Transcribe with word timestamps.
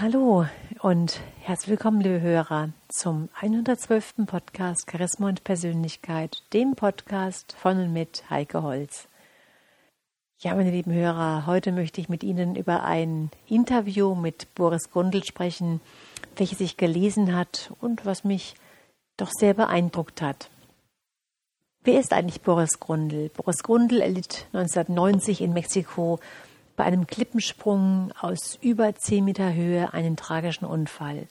Hallo 0.00 0.46
und 0.80 1.20
herzlich 1.42 1.72
willkommen, 1.72 2.00
liebe 2.00 2.22
Hörer, 2.22 2.70
zum 2.88 3.28
112. 3.34 4.24
Podcast 4.24 4.90
Charisma 4.90 5.28
und 5.28 5.44
Persönlichkeit, 5.44 6.42
dem 6.54 6.74
Podcast 6.74 7.54
von 7.58 7.76
und 7.76 7.92
mit 7.92 8.24
Heike 8.30 8.62
Holz. 8.62 9.08
Ja, 10.38 10.54
meine 10.54 10.70
lieben 10.70 10.94
Hörer, 10.94 11.44
heute 11.44 11.70
möchte 11.70 12.00
ich 12.00 12.08
mit 12.08 12.22
Ihnen 12.24 12.56
über 12.56 12.82
ein 12.82 13.30
Interview 13.46 14.14
mit 14.14 14.54
Boris 14.54 14.90
Gundel 14.90 15.22
sprechen, 15.22 15.82
welches 16.34 16.60
ich 16.60 16.78
gelesen 16.78 17.36
hat 17.36 17.70
und 17.82 18.06
was 18.06 18.24
mich 18.24 18.54
doch 19.18 19.28
sehr 19.30 19.52
beeindruckt 19.52 20.22
hat. 20.22 20.48
Wer 21.84 22.00
ist 22.00 22.14
eigentlich 22.14 22.40
Boris 22.40 22.80
Grundl? 22.80 23.28
Boris 23.36 23.62
Grundl 23.62 24.00
erlitt 24.00 24.46
1990 24.54 25.42
in 25.42 25.52
Mexiko 25.52 26.18
bei 26.76 26.84
einem 26.84 27.06
Klippensprung 27.06 28.12
aus 28.20 28.58
über 28.60 28.94
10 28.94 29.24
Meter 29.24 29.52
Höhe 29.54 29.92
einen 29.92 30.16
tragischen 30.16 30.64
Unfall. 30.64 31.26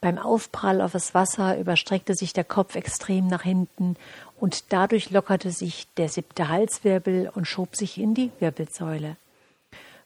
Beim 0.00 0.18
Aufprall 0.18 0.80
auf 0.80 0.92
das 0.92 1.14
Wasser 1.14 1.58
überstreckte 1.58 2.14
sich 2.14 2.32
der 2.32 2.44
Kopf 2.44 2.74
extrem 2.74 3.26
nach 3.26 3.42
hinten 3.42 3.96
und 4.38 4.72
dadurch 4.72 5.10
lockerte 5.10 5.50
sich 5.50 5.86
der 5.96 6.08
siebte 6.08 6.48
Halswirbel 6.48 7.30
und 7.34 7.46
schob 7.46 7.76
sich 7.76 7.98
in 7.98 8.14
die 8.14 8.30
Wirbelsäule. 8.38 9.16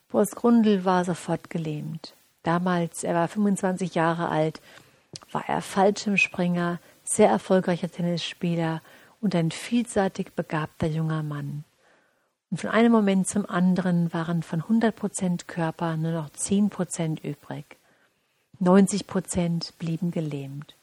Boris 0.09 0.31
Grundl 0.31 0.85
war 0.85 1.05
sofort 1.05 1.49
gelähmt. 1.49 2.15
Damals, 2.43 3.03
er 3.03 3.13
war 3.13 3.27
25 3.27 3.95
Jahre 3.95 4.29
alt, 4.29 4.61
war 5.31 5.47
er 5.47 5.61
Fallschirmspringer, 5.61 6.79
sehr 7.03 7.29
erfolgreicher 7.29 7.91
Tennisspieler 7.91 8.81
und 9.21 9.35
ein 9.35 9.51
vielseitig 9.51 10.31
begabter 10.33 10.87
junger 10.87 11.23
Mann. 11.23 11.63
Und 12.51 12.61
von 12.61 12.69
einem 12.69 12.91
Moment 12.91 13.27
zum 13.27 13.47
anderen 13.47 14.11
waren 14.13 14.41
von 14.41 14.61
100 14.61 14.95
Prozent 14.95 15.47
Körper 15.47 15.97
nur 15.97 16.11
noch 16.11 16.29
10 16.31 16.69
Prozent 16.69 17.23
übrig. 17.23 17.77
90 18.59 19.07
Prozent 19.07 19.73
blieben 19.77 20.11
gelähmt. 20.11 20.75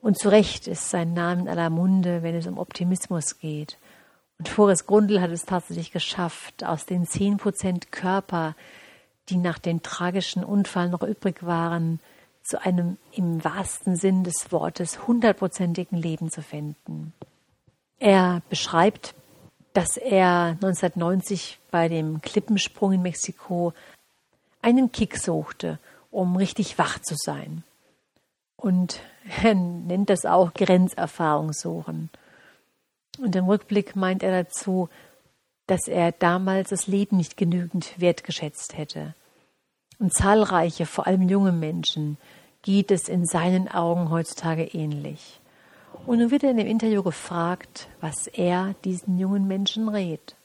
Und 0.00 0.18
zu 0.18 0.28
Recht 0.28 0.66
ist 0.66 0.90
sein 0.90 1.12
Name 1.12 1.42
in 1.42 1.48
aller 1.48 1.70
Munde, 1.70 2.22
wenn 2.22 2.34
es 2.34 2.46
um 2.46 2.58
Optimismus 2.58 3.38
geht. 3.38 3.78
Und 4.38 4.48
Forrest 4.48 4.86
Grundl 4.86 5.20
hat 5.20 5.30
es 5.30 5.44
tatsächlich 5.44 5.92
geschafft, 5.92 6.64
aus 6.64 6.86
den 6.86 7.06
10 7.06 7.36
Prozent 7.36 7.92
Körper, 7.92 8.56
die 9.28 9.36
nach 9.36 9.58
dem 9.58 9.82
tragischen 9.82 10.42
Unfall 10.42 10.88
noch 10.88 11.02
übrig 11.02 11.44
waren, 11.44 12.00
zu 12.42 12.60
einem 12.60 12.96
im 13.12 13.44
wahrsten 13.44 13.96
Sinn 13.96 14.24
des 14.24 14.50
Wortes 14.50 15.06
hundertprozentigen 15.06 15.96
Leben 15.96 16.30
zu 16.30 16.42
finden. 16.42 17.12
Er 18.00 18.42
beschreibt, 18.48 19.14
dass 19.72 19.96
er 19.96 20.56
1990 20.60 21.58
bei 21.70 21.88
dem 21.88 22.20
Klippensprung 22.20 22.92
in 22.92 23.02
Mexiko 23.02 23.72
einen 24.60 24.92
Kick 24.92 25.16
suchte, 25.16 25.78
um 26.10 26.36
richtig 26.36 26.78
wach 26.78 26.98
zu 27.00 27.14
sein. 27.16 27.64
Und 28.56 29.00
er 29.42 29.54
nennt 29.54 30.10
das 30.10 30.24
auch 30.24 30.54
Grenzerfahrung 30.54 31.52
suchen. 31.52 32.10
Und 33.18 33.36
im 33.36 33.46
Rückblick 33.46 33.96
meint 33.96 34.22
er 34.22 34.44
dazu, 34.44 34.88
dass 35.66 35.86
er 35.86 36.12
damals 36.12 36.70
das 36.70 36.86
Leben 36.86 37.16
nicht 37.16 37.36
genügend 37.36 38.00
wertgeschätzt 38.00 38.76
hätte. 38.76 39.14
Und 39.98 40.12
zahlreiche, 40.14 40.86
vor 40.86 41.06
allem 41.06 41.28
junge 41.28 41.52
Menschen, 41.52 42.18
geht 42.62 42.90
es 42.90 43.08
in 43.08 43.26
seinen 43.26 43.68
Augen 43.68 44.10
heutzutage 44.10 44.64
ähnlich. 44.64 45.40
Und 46.06 46.18
nun 46.18 46.30
wird 46.30 46.42
er 46.42 46.50
in 46.50 46.56
dem 46.56 46.66
Interview 46.66 47.02
gefragt, 47.02 47.88
was 48.00 48.26
er 48.26 48.74
diesen 48.84 49.18
jungen 49.18 49.46
Menschen 49.46 49.88
rät. 49.88 50.36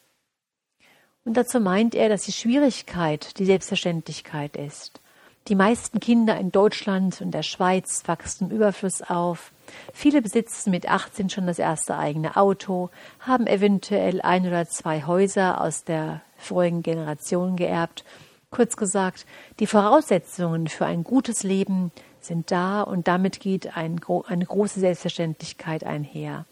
Und 1.26 1.36
dazu 1.36 1.60
meint 1.60 1.94
er, 1.94 2.10
dass 2.10 2.24
die 2.24 2.32
Schwierigkeit 2.32 3.38
die 3.40 3.46
Selbstverständlichkeit 3.46 4.56
ist. 4.56 5.02
Die 5.48 5.56
meisten 5.56 6.02
Kinder 6.02 6.38
in 6.38 6.52
Deutschland 6.52 7.22
und 7.22 7.32
der 7.32 7.44
Schweiz 7.44 8.04
wachsen 8.06 8.50
im 8.50 8.56
Überfluss 8.56 9.02
auf. 9.02 9.52
Viele 9.94 10.22
besitzen 10.22 10.72
mit 10.72 10.90
18 10.90 11.30
schon 11.30 11.48
das 11.48 11.58
erste 11.58 11.98
eigene 11.98 12.36
Auto, 12.36 12.90
haben 13.20 13.48
eventuell 13.48 14.22
ein 14.22 14.46
oder 14.46 14.68
zwei 14.68 15.06
Häuser 15.06 15.62
aus 15.62 15.86
der 15.86 16.22
vorigen 16.38 16.84
Generation 16.84 17.56
geerbt. 17.56 18.04
Kurz 18.50 18.76
gesagt, 18.76 19.26
die 19.60 19.68
Voraussetzungen 19.68 20.68
für 20.68 20.86
ein 20.86 21.04
gutes 21.04 21.44
Leben 21.44 21.92
sind 22.22 22.52
da 22.52 22.82
und 22.82 23.08
damit 23.08 23.40
geht 23.40 23.78
ein, 23.78 24.00
eine 24.28 24.46
große 24.46 24.80
Selbstverständlichkeit 24.80 25.84
einher. 25.84 26.46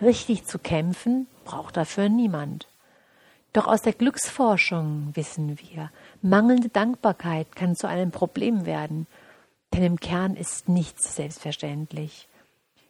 Richtig 0.00 0.44
zu 0.44 0.58
kämpfen 0.58 1.26
braucht 1.44 1.76
dafür 1.76 2.08
niemand. 2.08 2.68
Doch 3.52 3.66
aus 3.66 3.82
der 3.82 3.92
Glücksforschung 3.92 5.10
wissen 5.14 5.58
wir, 5.60 5.90
mangelnde 6.22 6.68
Dankbarkeit 6.68 7.54
kann 7.54 7.76
zu 7.76 7.86
einem 7.86 8.10
Problem 8.10 8.66
werden, 8.66 9.06
denn 9.72 9.84
im 9.84 10.00
Kern 10.00 10.34
ist 10.34 10.68
nichts 10.68 11.14
selbstverständlich. 11.16 12.28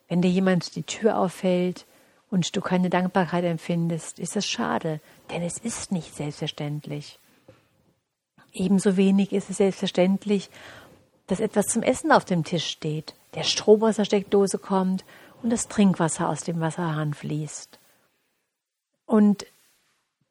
Wenn 0.07 0.21
dir 0.21 0.31
jemand 0.31 0.75
die 0.75 0.83
Tür 0.83 1.17
aufhält 1.17 1.85
und 2.31 2.55
du 2.55 2.61
keine 2.61 2.89
Dankbarkeit 2.89 3.43
empfindest, 3.43 4.19
ist 4.19 4.35
das 4.35 4.45
schade, 4.45 5.01
denn 5.29 5.43
es 5.43 5.57
ist 5.57 5.91
nicht 5.91 6.15
selbstverständlich. 6.15 7.19
Ebenso 8.51 8.97
wenig 8.97 9.33
ist 9.33 9.49
es 9.49 9.57
selbstverständlich, 9.57 10.49
dass 11.27 11.39
etwas 11.39 11.67
zum 11.67 11.81
Essen 11.81 12.11
auf 12.11 12.25
dem 12.25 12.43
Tisch 12.43 12.67
steht, 12.67 13.15
der 13.33 13.43
Strom 13.43 13.83
aus 13.83 13.97
der 13.97 14.05
Steckdose 14.05 14.57
kommt 14.57 15.03
und 15.41 15.49
das 15.49 15.67
Trinkwasser 15.67 16.29
aus 16.29 16.43
dem 16.43 16.59
Wasserhahn 16.61 17.13
fließt. 17.13 17.79
Und 19.05 19.45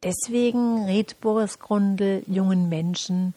Deswegen 0.04 0.84
rät 0.84 1.18
Boris 1.22 1.58
Grundl 1.58 2.22
jungen 2.26 2.68
Menschen 2.68 3.32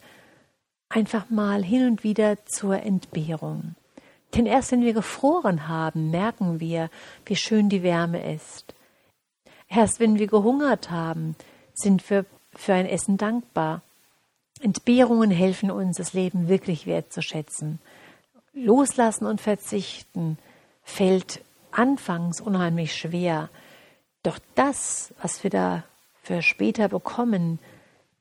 einfach 0.90 1.30
mal 1.30 1.64
hin 1.64 1.86
und 1.86 2.04
wieder 2.04 2.44
zur 2.44 2.82
Entbehrung. 2.82 3.74
Denn 4.34 4.44
erst 4.44 4.72
wenn 4.72 4.84
wir 4.84 4.92
gefroren 4.92 5.66
haben, 5.66 6.10
merken 6.10 6.60
wir, 6.60 6.90
wie 7.24 7.36
schön 7.36 7.70
die 7.70 7.82
Wärme 7.82 8.34
ist. 8.34 8.74
Erst 9.66 9.98
wenn 9.98 10.18
wir 10.18 10.26
gehungert 10.26 10.90
haben, 10.90 11.36
sind 11.72 12.08
wir 12.10 12.26
für 12.54 12.74
ein 12.74 12.86
Essen 12.86 13.16
dankbar. 13.16 13.80
Entbehrungen 14.60 15.30
helfen 15.30 15.70
uns, 15.70 15.96
das 15.96 16.12
Leben 16.12 16.48
wirklich 16.48 16.86
wertzuschätzen. 16.86 17.78
Loslassen 18.52 19.26
und 19.26 19.40
verzichten 19.40 20.38
fällt 20.82 21.42
anfangs 21.70 22.40
unheimlich 22.40 22.94
schwer. 22.94 23.50
Doch 24.22 24.38
das, 24.54 25.14
was 25.22 25.42
wir 25.44 25.50
da 25.50 25.84
für 26.22 26.42
später 26.42 26.88
bekommen, 26.88 27.58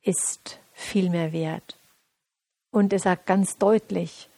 ist 0.03 0.59
viel 0.73 1.09
mehr 1.09 1.33
wert. 1.33 1.75
Und 2.71 2.93
er 2.93 2.99
sagt 2.99 3.25
ganz 3.25 3.57
deutlich, 3.57 4.29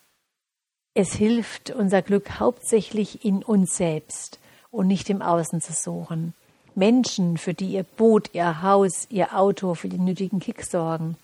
es 0.94 1.14
hilft 1.14 1.70
unser 1.72 2.02
Glück 2.02 2.40
hauptsächlich 2.40 3.24
in 3.26 3.44
uns 3.44 3.78
selbst 3.78 4.40
und 4.72 4.88
nicht 4.88 5.10
im 5.10 5.22
Außen 5.22 5.62
zu 5.62 5.74
suchen. 5.74 6.34
Menschen, 6.76 7.38
für 7.38 7.54
die 7.54 7.74
ihr 7.74 7.84
Boot, 7.84 8.30
ihr 8.34 8.62
Haus, 8.62 9.08
ihr 9.10 9.38
Auto 9.38 9.76
für 9.76 9.90
den 9.90 10.06
nötigen 10.06 10.40
Kick 10.40 10.64
sorgen, 10.64 11.18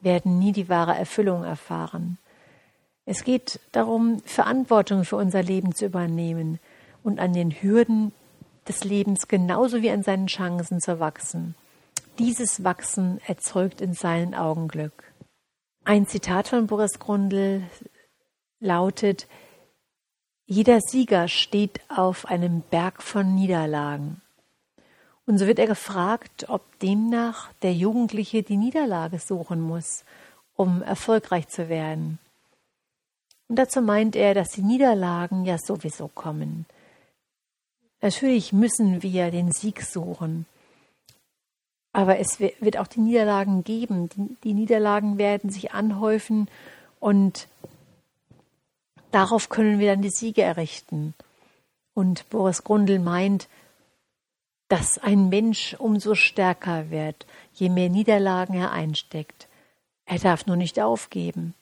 werden 0.00 0.38
nie 0.38 0.52
die 0.52 0.68
wahre 0.68 0.96
Erfüllung 0.96 1.44
erfahren. 1.44 2.18
Es 3.04 3.24
geht 3.24 3.60
darum, 3.72 4.20
Verantwortung 4.24 5.04
für 5.04 5.16
unser 5.16 5.42
Leben 5.42 5.74
zu 5.74 5.86
übernehmen 5.86 6.58
und 7.02 7.20
an 7.20 7.32
den 7.32 7.50
Hürden 7.50 8.12
des 8.68 8.84
Lebens 8.84 9.28
genauso 9.28 9.82
wie 9.82 9.90
an 9.90 10.02
seinen 10.02 10.26
Chancen 10.26 10.80
zu 10.80 11.00
wachsen. 11.00 11.54
Dieses 12.18 12.64
Wachsen 12.64 13.20
erzeugt 13.26 13.80
in 13.80 13.94
seinen 13.94 14.34
Augen 14.34 14.68
Glück. 14.68 15.04
Ein 15.84 16.06
Zitat 16.06 16.48
von 16.48 16.66
Boris 16.66 16.98
Grundl 16.98 17.62
lautet, 18.60 19.26
jeder 20.44 20.80
Sieger 20.80 21.28
steht 21.28 21.80
auf 21.88 22.26
einem 22.26 22.62
Berg 22.62 23.02
von 23.02 23.34
Niederlagen. 23.34 24.20
Und 25.28 25.36
so 25.36 25.46
wird 25.46 25.58
er 25.58 25.66
gefragt, 25.66 26.46
ob 26.48 26.62
demnach 26.78 27.52
der 27.60 27.74
Jugendliche 27.74 28.42
die 28.42 28.56
Niederlage 28.56 29.18
suchen 29.18 29.60
muss, 29.60 30.06
um 30.56 30.80
erfolgreich 30.82 31.48
zu 31.48 31.68
werden. 31.68 32.18
Und 33.48 33.58
dazu 33.58 33.82
meint 33.82 34.16
er, 34.16 34.32
dass 34.32 34.52
die 34.52 34.62
Niederlagen 34.62 35.44
ja 35.44 35.58
sowieso 35.58 36.08
kommen. 36.08 36.64
Natürlich 38.00 38.54
müssen 38.54 39.02
wir 39.02 39.30
den 39.30 39.52
Sieg 39.52 39.82
suchen. 39.82 40.46
Aber 41.92 42.18
es 42.18 42.40
wird 42.40 42.78
auch 42.78 42.86
die 42.86 43.00
Niederlagen 43.00 43.64
geben. 43.64 44.08
Die, 44.44 44.54
Niederlagen 44.54 45.18
werden 45.18 45.50
sich 45.50 45.72
anhäufen 45.72 46.48
und 47.00 47.48
darauf 49.10 49.50
können 49.50 49.78
wir 49.78 49.92
dann 49.92 50.00
die 50.00 50.08
Siege 50.08 50.40
errichten. 50.40 51.12
Und 51.92 52.30
Boris 52.30 52.64
Grundl 52.64 52.98
meint, 52.98 53.46
dass 54.68 54.98
ein 54.98 55.28
Mensch 55.28 55.74
umso 55.78 56.14
stärker 56.14 56.90
wird, 56.90 57.26
je 57.54 57.68
mehr 57.68 57.88
Niederlagen 57.88 58.54
er 58.54 58.72
einsteckt. 58.72 59.48
Er 60.04 60.18
darf 60.18 60.46
nur 60.46 60.56
nicht 60.56 60.80
aufgeben. 60.80 61.54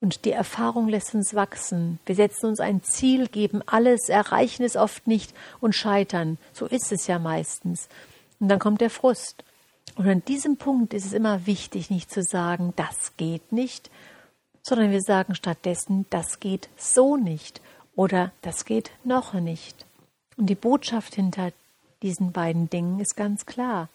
Und 0.00 0.24
die 0.24 0.32
Erfahrung 0.32 0.88
lässt 0.88 1.14
uns 1.14 1.34
wachsen. 1.34 2.00
Wir 2.06 2.16
setzen 2.16 2.46
uns 2.46 2.58
ein 2.58 2.82
Ziel, 2.82 3.28
geben 3.28 3.62
alles, 3.66 4.08
erreichen 4.08 4.64
es 4.64 4.74
oft 4.74 5.06
nicht 5.06 5.32
und 5.60 5.76
scheitern. 5.76 6.38
So 6.52 6.66
ist 6.66 6.90
es 6.90 7.06
ja 7.06 7.20
meistens. 7.20 7.88
Und 8.40 8.48
dann 8.48 8.58
kommt 8.58 8.80
der 8.80 8.90
Frust. 8.90 9.44
Und 9.94 10.08
an 10.08 10.24
diesem 10.24 10.56
Punkt 10.56 10.92
ist 10.92 11.06
es 11.06 11.12
immer 11.12 11.46
wichtig, 11.46 11.90
nicht 11.90 12.10
zu 12.10 12.22
sagen, 12.24 12.72
das 12.74 13.16
geht 13.16 13.52
nicht, 13.52 13.90
sondern 14.62 14.90
wir 14.90 15.02
sagen 15.02 15.36
stattdessen, 15.36 16.06
das 16.10 16.40
geht 16.40 16.68
so 16.76 17.16
nicht 17.16 17.60
oder 17.94 18.32
das 18.42 18.64
geht 18.64 18.90
noch 19.04 19.34
nicht. 19.34 19.86
Und 20.36 20.46
die 20.46 20.56
Botschaft 20.56 21.14
hinter 21.14 21.52
diesen 22.02 22.32
beiden 22.32 22.68
Dingen 22.68 23.00
ist 23.00 23.16
ganz 23.16 23.46
klar. 23.46 23.88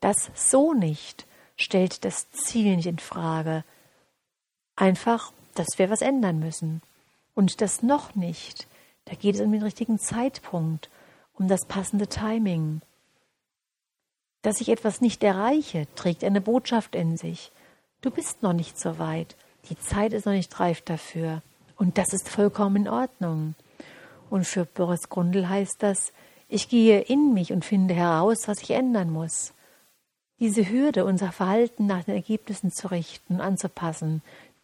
Das 0.00 0.30
so 0.34 0.72
nicht 0.72 1.26
stellt 1.56 2.04
das 2.04 2.30
Ziel 2.30 2.76
nicht 2.76 2.86
in 2.86 2.98
Frage. 2.98 3.64
Einfach, 4.76 5.32
dass 5.54 5.78
wir 5.78 5.90
was 5.90 6.02
ändern 6.02 6.38
müssen. 6.38 6.82
Und 7.34 7.60
das 7.60 7.82
noch 7.82 8.14
nicht, 8.14 8.66
da 9.04 9.14
geht 9.14 9.34
es 9.34 9.40
um 9.40 9.52
den 9.52 9.62
richtigen 9.62 9.98
Zeitpunkt, 9.98 10.88
um 11.34 11.48
das 11.48 11.66
passende 11.66 12.06
Timing. 12.06 12.80
Dass 14.42 14.60
ich 14.60 14.68
etwas 14.68 15.00
nicht 15.00 15.22
erreiche, 15.24 15.86
trägt 15.94 16.22
eine 16.22 16.40
Botschaft 16.40 16.94
in 16.94 17.16
sich. 17.16 17.50
Du 18.00 18.10
bist 18.10 18.42
noch 18.42 18.52
nicht 18.52 18.78
so 18.78 18.98
weit. 18.98 19.36
Die 19.68 19.78
Zeit 19.78 20.12
ist 20.12 20.26
noch 20.26 20.32
nicht 20.32 20.58
reif 20.60 20.80
dafür. 20.82 21.42
Und 21.76 21.98
das 21.98 22.12
ist 22.12 22.28
vollkommen 22.28 22.76
in 22.76 22.88
Ordnung. 22.88 23.54
Und 24.30 24.46
für 24.46 24.64
Boris 24.64 25.08
Grundl 25.08 25.48
heißt 25.48 25.76
das, 25.82 26.12
ich 26.48 26.68
gehe 26.68 27.00
in 27.00 27.34
mich 27.34 27.52
und 27.52 27.64
finde 27.64 27.94
heraus, 27.94 28.48
was 28.48 28.62
ich 28.62 28.70
ändern 28.70 29.10
muss. 29.10 29.52
Diese 30.40 30.68
Hürde, 30.68 31.04
unser 31.04 31.32
Verhalten 31.32 31.86
nach 31.86 32.04
den 32.04 32.14
Ergebnissen 32.14 32.70
zu 32.70 32.90
richten 32.90 33.34
und 33.34 33.40
anzupassen, 33.40 34.22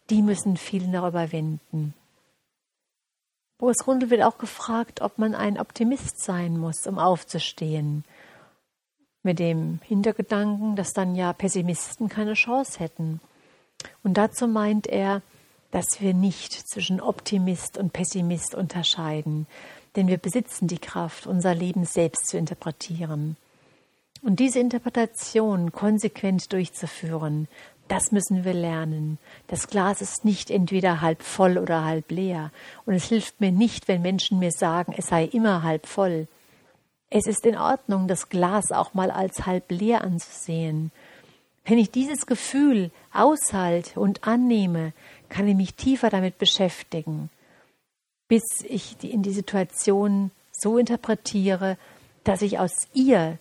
die 0.09 0.21
müssen 0.21 0.57
viele 0.57 0.87
noch 0.87 1.07
überwinden. 1.07 1.93
Boris 3.57 3.77
Grundl 3.77 4.09
wird 4.09 4.23
auch 4.23 4.37
gefragt, 4.37 5.01
ob 5.01 5.17
man 5.17 5.33
ein 5.33 5.59
Optimist 5.59 6.21
sein 6.23 6.57
muss, 6.57 6.87
um 6.87 6.99
aufzustehen 6.99 8.03
mit 9.25 9.39
dem 9.39 9.79
Hintergedanken, 9.83 10.75
dass 10.75 10.93
dann 10.93 11.15
ja 11.15 11.33
Pessimisten 11.33 12.09
keine 12.09 12.35
Chance 12.35 12.79
hätten. 12.79 13.19
Und 14.03 14.15
dazu 14.15 14.47
meint 14.47 14.87
er, 14.87 15.21
dass 15.71 15.99
wir 15.99 16.13
nicht 16.13 16.53
zwischen 16.53 17.01
Optimist 17.01 17.77
und 17.77 17.91
Pessimist 17.91 18.55
unterscheiden, 18.55 19.47
denn 19.95 20.07
wir 20.07 20.17
besitzen 20.17 20.67
die 20.67 20.79
Kraft, 20.79 21.27
unser 21.27 21.53
Leben 21.53 21.85
selbst 21.85 22.27
zu 22.27 22.37
interpretieren. 22.37 23.37
Und 24.21 24.39
diese 24.39 24.59
Interpretation 24.59 25.71
konsequent 25.71 26.51
durchzuführen, 26.51 27.47
das 27.87 28.11
müssen 28.11 28.43
wir 28.43 28.53
lernen. 28.53 29.19
Das 29.47 29.67
Glas 29.67 30.01
ist 30.01 30.25
nicht 30.25 30.49
entweder 30.49 31.01
halb 31.01 31.21
voll 31.21 31.57
oder 31.59 31.85
halb 31.85 32.09
leer. 32.09 32.51
Und 32.85 32.95
es 32.95 33.05
hilft 33.05 33.39
mir 33.39 33.51
nicht, 33.51 33.87
wenn 33.87 34.01
Menschen 34.01 34.39
mir 34.39 34.51
sagen, 34.51 34.93
es 34.97 35.07
sei 35.07 35.25
immer 35.25 35.61
halb 35.61 35.85
voll. 35.85 36.27
Es 37.11 37.27
ist 37.27 37.45
in 37.45 37.57
Ordnung, 37.57 38.07
das 38.07 38.29
Glas 38.29 38.71
auch 38.71 38.95
mal 38.95 39.11
als 39.11 39.45
halb 39.45 39.69
leer 39.71 40.01
anzusehen. 40.03 40.91
Wenn 41.63 41.77
ich 41.77 41.91
dieses 41.91 42.25
Gefühl 42.25 42.91
aushalte 43.13 43.99
und 43.99 44.27
annehme, 44.27 44.93
kann 45.29 45.47
ich 45.47 45.55
mich 45.55 45.75
tiefer 45.75 46.09
damit 46.09 46.37
beschäftigen, 46.37 47.29
bis 48.27 48.43
ich 48.67 48.97
in 49.03 49.23
die 49.23 49.33
Situation 49.33 50.31
so 50.51 50.77
interpretiere, 50.77 51.77
dass 52.23 52.41
ich 52.41 52.59
aus 52.59 52.87
ihr 52.93 53.37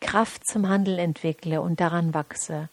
Kraft 0.00 0.46
zum 0.46 0.68
Handeln 0.68 0.98
entwickle 0.98 1.60
und 1.60 1.80
daran 1.80 2.14
wachse. 2.14 2.68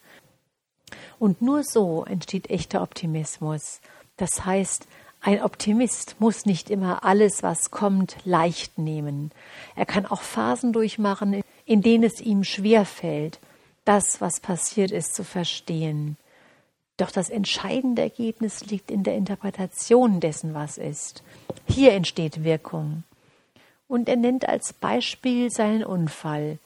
Und 1.18 1.42
nur 1.42 1.64
so 1.64 2.04
entsteht 2.04 2.50
echter 2.50 2.82
Optimismus. 2.82 3.80
Das 4.16 4.44
heißt, 4.44 4.86
ein 5.20 5.42
Optimist 5.42 6.16
muss 6.20 6.46
nicht 6.46 6.70
immer 6.70 7.04
alles, 7.04 7.42
was 7.42 7.72
kommt, 7.72 8.16
leicht 8.24 8.78
nehmen. 8.78 9.32
Er 9.74 9.86
kann 9.86 10.06
auch 10.06 10.22
Phasen 10.22 10.72
durchmachen, 10.72 11.42
in 11.64 11.82
denen 11.82 12.04
es 12.04 12.20
ihm 12.20 12.44
schwer 12.44 12.84
fällt, 12.84 13.40
das, 13.84 14.20
was 14.20 14.38
passiert 14.40 14.92
ist, 14.92 15.14
zu 15.14 15.24
verstehen. 15.24 16.16
Doch 16.96 17.10
das 17.10 17.28
entscheidende 17.28 18.02
Ergebnis 18.02 18.64
liegt 18.66 18.90
in 18.90 19.02
der 19.02 19.16
Interpretation 19.16 20.20
dessen, 20.20 20.54
was 20.54 20.78
ist. 20.78 21.22
Hier 21.66 21.92
entsteht 21.92 22.42
Wirkung. 22.42 23.04
Und 23.88 24.08
er 24.08 24.16
nennt 24.16 24.48
als 24.48 24.72
Beispiel 24.72 25.50
seinen 25.50 25.84
Unfall. 25.84 26.58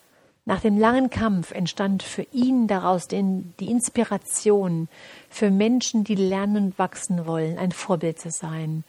Nach 0.46 0.60
dem 0.60 0.78
langen 0.78 1.10
Kampf 1.10 1.52
entstand 1.52 2.02
für 2.02 2.26
ihn 2.32 2.66
daraus 2.66 3.08
den, 3.08 3.54
die 3.60 3.70
Inspiration 3.70 4.88
für 5.28 5.50
Menschen, 5.50 6.04
die 6.04 6.14
lernen 6.14 6.64
und 6.64 6.78
wachsen 6.78 7.26
wollen, 7.26 7.58
ein 7.58 7.72
Vorbild 7.72 8.18
zu 8.18 8.30
sein. 8.30 8.84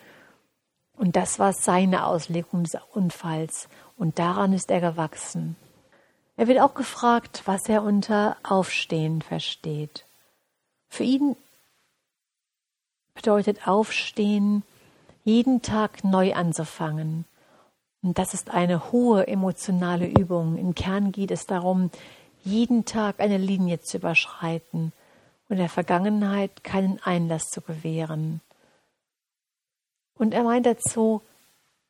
Und 0.98 1.16
das 1.16 1.40
war 1.40 1.54
seine 1.54 2.06
Auslegung 2.06 2.64
des 2.64 2.78
Unfalls 2.94 3.68
und 3.98 4.20
daran 4.20 4.54
ist 4.54 4.72
er 4.72 4.82
gewachsen. 4.82 5.56
Er 6.38 6.48
wird 6.48 6.62
auch 6.62 6.74
gefragt, 6.74 7.42
was 7.46 7.68
er 7.68 7.84
unter 7.84 8.38
Aufstehen 8.44 9.22
versteht. 9.22 10.06
Für 10.92 11.04
ihn 11.04 11.36
bedeutet 13.16 13.68
Aufstehen, 13.68 14.64
jeden 15.24 15.62
Tag 15.62 16.04
neu 16.04 16.34
anzufangen, 16.34 17.26
und 18.04 18.18
das 18.18 18.34
ist 18.34 18.50
eine 18.50 18.92
hohe 18.92 19.28
emotionale 19.28 20.08
Übung. 20.08 20.58
Im 20.58 20.74
Kern 20.74 21.12
geht 21.12 21.32
es 21.32 21.46
darum, 21.46 21.92
jeden 22.44 22.86
Tag 22.86 23.20
eine 23.20 23.38
Linie 23.38 23.80
zu 23.82 23.98
überschreiten 23.98 24.92
und 25.50 25.58
der 25.58 25.70
Vergangenheit 25.70 26.64
keinen 26.64 27.00
Einlass 27.04 27.50
zu 27.50 27.62
gewähren. 27.62 28.42
Und 30.16 30.34
er 30.34 30.44
meint 30.44 30.66
dazu, 30.66 31.22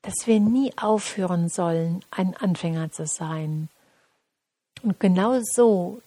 dass 0.01 0.27
wir 0.27 0.39
nie 0.39 0.73
aufhören 0.77 1.47
sollen, 1.47 2.03
ein 2.11 2.35
Anfänger 2.35 2.91
zu 2.91 3.05
sein. 3.05 3.69
Und 4.83 4.99
genau 4.99 5.39
so, 5.41 6.01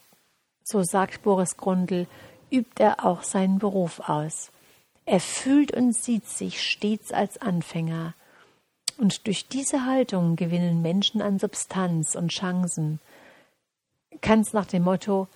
so 0.63 0.83
sagt 0.83 1.23
Boris 1.23 1.57
Grundl, 1.57 2.07
übt 2.51 2.83
er 2.83 3.05
auch 3.05 3.23
seinen 3.23 3.59
Beruf 3.59 4.01
aus. 4.01 4.51
Er 5.07 5.21
fühlt 5.21 5.73
und 5.73 5.95
sieht 5.95 6.27
sich 6.27 6.63
stets 6.63 7.13
als 7.13 7.39
Anfänger 7.39 8.15
und 8.97 9.27
durch 9.27 9.49
diese 9.49 9.85
Haltung 9.87 10.37
gewinnen 10.37 10.83
Menschen 10.83 11.21
an 11.21 11.39
Substanz 11.39 12.15
und 12.15 12.31
Chancen. 12.31 13.01
Ganz 14.21 14.53
nach 14.53 14.67
dem 14.67 14.85
Motto, 14.85 15.29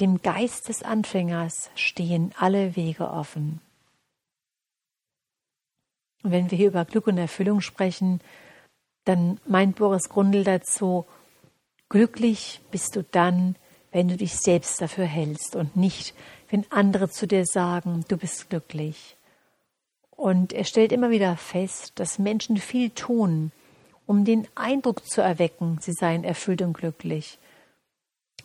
dem 0.00 0.20
Geist 0.22 0.68
des 0.68 0.82
Anfängers 0.82 1.70
stehen 1.74 2.32
alle 2.38 2.76
Wege 2.76 3.10
offen. 3.10 3.60
Und 6.22 6.32
wenn 6.32 6.50
wir 6.50 6.58
hier 6.58 6.68
über 6.68 6.84
Glück 6.84 7.06
und 7.06 7.18
Erfüllung 7.18 7.60
sprechen, 7.60 8.20
dann 9.04 9.40
meint 9.46 9.76
Boris 9.76 10.08
Grundl 10.08 10.44
dazu, 10.44 11.06
glücklich 11.88 12.60
bist 12.70 12.96
du 12.96 13.04
dann, 13.04 13.56
wenn 13.92 14.08
du 14.08 14.16
dich 14.16 14.36
selbst 14.36 14.80
dafür 14.80 15.04
hältst 15.04 15.56
und 15.56 15.76
nicht, 15.76 16.14
wenn 16.50 16.64
andere 16.70 17.08
zu 17.08 17.26
dir 17.26 17.44
sagen, 17.46 18.04
du 18.08 18.16
bist 18.16 18.50
glücklich. 18.50 19.16
Und 20.10 20.52
er 20.52 20.64
stellt 20.64 20.92
immer 20.92 21.10
wieder 21.10 21.36
fest, 21.36 21.92
dass 21.96 22.18
Menschen 22.18 22.56
viel 22.56 22.90
tun, 22.90 23.52
um 24.06 24.24
den 24.24 24.48
Eindruck 24.54 25.06
zu 25.06 25.20
erwecken, 25.20 25.78
sie 25.80 25.92
seien 25.92 26.24
erfüllt 26.24 26.62
und 26.62 26.72
glücklich. 26.72 27.38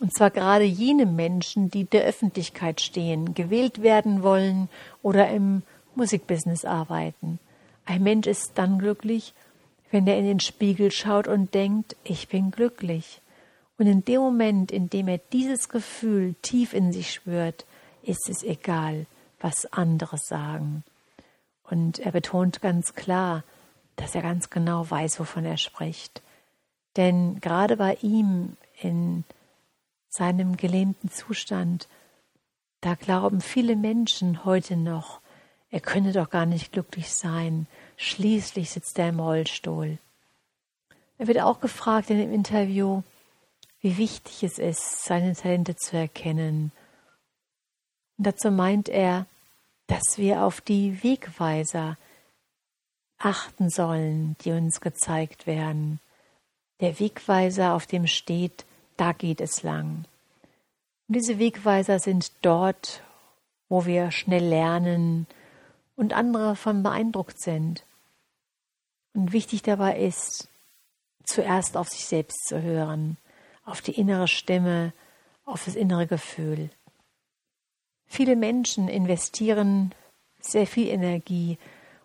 Und 0.00 0.14
zwar 0.14 0.30
gerade 0.30 0.64
jene 0.64 1.06
Menschen, 1.06 1.70
die 1.70 1.84
der 1.84 2.04
Öffentlichkeit 2.04 2.80
stehen, 2.80 3.34
gewählt 3.34 3.82
werden 3.82 4.22
wollen 4.22 4.68
oder 5.02 5.28
im 5.30 5.62
Musikbusiness 5.94 6.64
arbeiten. 6.64 7.38
Ein 7.86 8.02
Mensch 8.02 8.26
ist 8.26 8.52
dann 8.56 8.78
glücklich, 8.78 9.34
wenn 9.90 10.06
er 10.06 10.18
in 10.18 10.26
den 10.26 10.40
Spiegel 10.40 10.90
schaut 10.90 11.28
und 11.28 11.54
denkt, 11.54 11.96
ich 12.02 12.28
bin 12.28 12.50
glücklich. 12.50 13.20
Und 13.76 13.86
in 13.86 14.04
dem 14.04 14.20
Moment, 14.20 14.70
in 14.70 14.88
dem 14.88 15.08
er 15.08 15.18
dieses 15.18 15.68
Gefühl 15.68 16.34
tief 16.42 16.74
in 16.74 16.92
sich 16.92 17.12
spürt, 17.12 17.66
ist 18.02 18.28
es 18.28 18.42
egal, 18.42 19.06
was 19.40 19.66
andere 19.72 20.18
sagen. 20.18 20.84
Und 21.64 21.98
er 21.98 22.12
betont 22.12 22.60
ganz 22.60 22.94
klar, 22.94 23.42
dass 23.96 24.14
er 24.14 24.22
ganz 24.22 24.50
genau 24.50 24.88
weiß, 24.88 25.18
wovon 25.18 25.44
er 25.44 25.56
spricht. 25.56 26.22
Denn 26.96 27.40
gerade 27.40 27.76
bei 27.76 27.98
ihm 28.02 28.56
in 28.80 29.24
seinem 30.08 30.56
gelähmten 30.56 31.10
Zustand, 31.10 31.88
da 32.80 32.94
glauben 32.94 33.40
viele 33.40 33.76
Menschen 33.76 34.44
heute 34.44 34.76
noch, 34.76 35.20
er 35.70 35.80
könne 35.80 36.12
doch 36.12 36.30
gar 36.30 36.46
nicht 36.46 36.70
glücklich 36.70 37.12
sein. 37.12 37.66
Schließlich 37.96 38.70
sitzt 38.70 38.96
er 38.98 39.08
im 39.08 39.18
Rollstuhl. 39.18 39.98
Er 41.18 41.26
wird 41.26 41.40
auch 41.40 41.60
gefragt 41.60 42.10
in 42.10 42.18
dem 42.18 42.32
Interview, 42.32 43.02
wie 43.84 43.98
wichtig 43.98 44.42
es 44.42 44.58
ist, 44.58 45.04
seine 45.04 45.34
Talente 45.34 45.76
zu 45.76 45.98
erkennen. 45.98 46.72
Und 48.16 48.26
dazu 48.26 48.50
meint 48.50 48.88
er, 48.88 49.26
dass 49.88 50.16
wir 50.16 50.42
auf 50.42 50.62
die 50.62 51.02
Wegweiser 51.02 51.98
achten 53.18 53.68
sollen, 53.68 54.36
die 54.40 54.52
uns 54.52 54.80
gezeigt 54.80 55.46
werden. 55.46 56.00
Der 56.80 56.98
Wegweiser, 56.98 57.74
auf 57.74 57.86
dem 57.86 58.06
steht, 58.06 58.64
da 58.96 59.12
geht 59.12 59.42
es 59.42 59.62
lang. 59.62 60.06
Und 61.06 61.16
diese 61.16 61.38
Wegweiser 61.38 61.98
sind 61.98 62.32
dort, 62.40 63.02
wo 63.68 63.84
wir 63.84 64.10
schnell 64.12 64.48
lernen 64.48 65.26
und 65.94 66.14
andere 66.14 66.56
von 66.56 66.82
beeindruckt 66.82 67.38
sind. 67.38 67.84
Und 69.12 69.34
wichtig 69.34 69.60
dabei 69.60 69.98
ist, 69.98 70.48
zuerst 71.24 71.76
auf 71.76 71.90
sich 71.90 72.06
selbst 72.06 72.46
zu 72.48 72.62
hören, 72.62 73.18
auf 73.64 73.80
die 73.80 73.92
innere 73.92 74.28
Stimme, 74.28 74.92
auf 75.44 75.64
das 75.64 75.74
innere 75.74 76.06
Gefühl. 76.06 76.70
Viele 78.06 78.36
Menschen 78.36 78.88
investieren 78.88 79.94
sehr 80.40 80.66
viel 80.66 80.88
Energie 80.88 81.58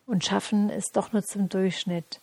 und 0.06 0.26
schaffen 0.26 0.70
es 0.70 0.92
doch 0.92 1.12
nur 1.14 1.24
zum 1.24 1.50
Durchschnitt. 1.50 2.22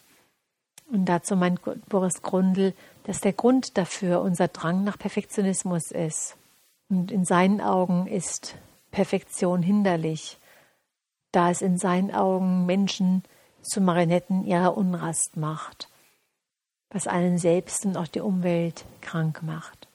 Und 0.91 1.07
dazu 1.07 1.37
meint 1.37 1.61
Boris 1.89 2.23
Grundl, 2.23 2.75
dass 3.05 3.21
der 3.21 3.33
Grund 3.33 3.77
dafür 3.77 4.21
unser 4.23 4.49
Drang 4.49 4.85
nach 4.85 4.99
Perfektionismus 4.99 5.91
ist. 5.91 6.37
Und 6.89 7.11
in 7.11 7.25
seinen 7.25 7.61
Augen 7.61 8.07
ist 8.07 8.57
Perfektion 8.91 9.63
hinderlich, 9.63 10.39
da 11.33 11.51
es 11.51 11.61
in 11.61 11.77
seinen 11.77 12.15
Augen 12.15 12.67
Menschen 12.67 13.25
zu 13.63 13.81
Marionetten 13.81 14.45
ihrer 14.45 14.77
Unrast 14.77 15.37
macht, 15.37 15.89
was 16.91 17.07
einen 17.07 17.39
selbst 17.39 17.85
und 17.85 17.97
auch 17.97 18.07
die 18.07 18.21
Umwelt 18.21 18.85
krank 19.01 19.43
macht. 19.43 19.89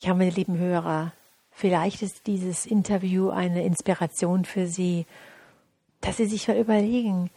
Ja, 0.00 0.14
meine 0.14 0.30
lieben 0.30 0.58
Hörer, 0.58 1.12
vielleicht 1.50 2.02
ist 2.02 2.26
dieses 2.26 2.66
Interview 2.66 3.30
eine 3.30 3.64
Inspiration 3.64 4.44
für 4.44 4.66
Sie, 4.66 5.06
dass 6.00 6.18
Sie 6.18 6.26
sich 6.26 6.48
mal 6.48 6.58
überlegen, 6.58 7.30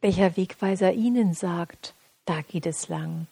welcher 0.00 0.36
Wegweiser 0.36 0.92
Ihnen 0.92 1.34
sagt, 1.34 1.94
da 2.24 2.42
geht 2.42 2.66
es 2.66 2.88
lang. 2.88 3.26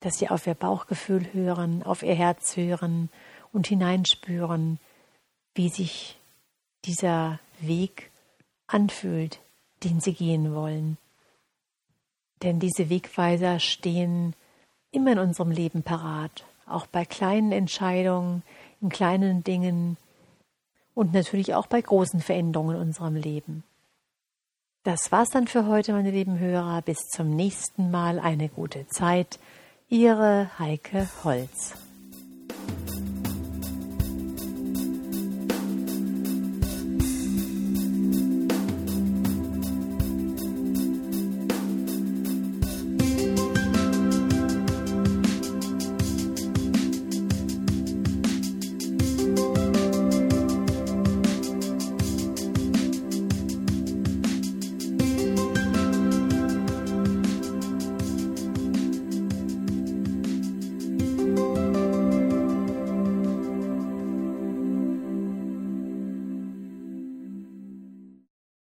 Dass 0.00 0.18
Sie 0.18 0.28
auf 0.28 0.46
Ihr 0.46 0.54
Bauchgefühl 0.54 1.32
hören, 1.32 1.82
auf 1.82 2.02
Ihr 2.02 2.14
Herz 2.14 2.56
hören 2.56 3.10
und 3.52 3.66
hineinspüren, 3.66 4.78
wie 5.54 5.68
sich 5.68 6.18
dieser 6.84 7.40
Weg 7.60 8.10
anfühlt, 8.68 9.40
den 9.82 10.00
Sie 10.00 10.12
gehen 10.12 10.54
wollen. 10.54 10.96
Denn 12.42 12.60
diese 12.60 12.88
Wegweiser 12.88 13.58
stehen 13.58 14.34
immer 14.90 15.12
in 15.12 15.18
unserem 15.18 15.50
Leben 15.50 15.82
parat, 15.82 16.44
auch 16.66 16.86
bei 16.86 17.04
kleinen 17.04 17.52
Entscheidungen, 17.52 18.42
in 18.80 18.88
kleinen 18.88 19.42
Dingen 19.42 19.96
und 20.94 21.12
natürlich 21.12 21.54
auch 21.54 21.66
bei 21.66 21.80
großen 21.80 22.20
Veränderungen 22.20 22.76
in 22.76 22.82
unserem 22.82 23.16
Leben. 23.16 23.64
Das 24.84 25.12
war's 25.12 25.28
dann 25.30 25.48
für 25.48 25.66
heute, 25.66 25.92
meine 25.92 26.10
lieben 26.10 26.38
Hörer. 26.38 26.82
Bis 26.82 26.98
zum 27.08 27.30
nächsten 27.30 27.90
Mal. 27.90 28.18
Eine 28.18 28.48
gute 28.48 28.86
Zeit. 28.86 29.38
Ihre 29.88 30.50
Heike 30.58 31.08
Holz. 31.24 31.87